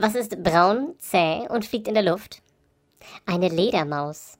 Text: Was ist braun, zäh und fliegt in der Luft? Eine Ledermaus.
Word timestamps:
Was 0.00 0.14
ist 0.14 0.42
braun, 0.42 0.94
zäh 0.98 1.46
und 1.50 1.66
fliegt 1.66 1.86
in 1.86 1.92
der 1.92 2.02
Luft? 2.02 2.40
Eine 3.26 3.48
Ledermaus. 3.48 4.38